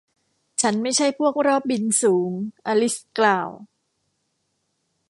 [0.61, 2.31] ฉันไม่ใช่พวกรอบบินสูง
[2.67, 3.49] อลิซกล่าว